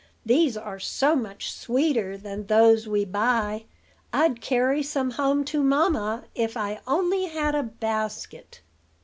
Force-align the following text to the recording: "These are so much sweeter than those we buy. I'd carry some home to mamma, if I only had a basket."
"These 0.25 0.57
are 0.57 0.79
so 0.79 1.15
much 1.15 1.51
sweeter 1.53 2.17
than 2.17 2.47
those 2.47 2.87
we 2.87 3.05
buy. 3.05 3.65
I'd 4.11 4.41
carry 4.41 4.81
some 4.81 5.11
home 5.11 5.43
to 5.45 5.61
mamma, 5.61 6.23
if 6.33 6.57
I 6.57 6.79
only 6.87 7.27
had 7.27 7.53
a 7.53 7.61
basket." 7.61 8.61